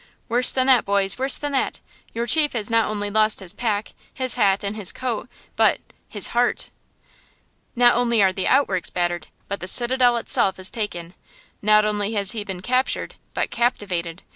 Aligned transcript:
"Worse 0.29 0.51
than 0.51 0.65
that, 0.65 0.83
boys! 0.83 1.19
worse 1.19 1.37
than 1.37 1.51
that! 1.51 1.79
Your 2.11 2.25
chief 2.25 2.53
has 2.53 2.71
not 2.71 2.89
only 2.89 3.11
lost 3.11 3.39
his 3.39 3.53
pack, 3.53 3.91
his 4.11 4.33
hat 4.33 4.63
and 4.63 4.75
his 4.75 4.91
coat, 4.91 5.29
but–his 5.55 6.29
heart! 6.29 6.71
Not 7.75 7.93
only 7.93 8.19
are 8.19 8.33
the 8.33 8.47
outworks 8.47 8.89
battered, 8.89 9.27
but 9.47 9.59
the 9.59 9.67
citadel 9.67 10.17
itself 10.17 10.57
is 10.57 10.71
taken! 10.71 11.13
Not 11.61 11.85
only 11.85 12.13
has 12.13 12.31
he 12.31 12.43
been 12.43 12.63
captured, 12.63 13.13
but 13.35 13.51
captivated! 13.51 14.23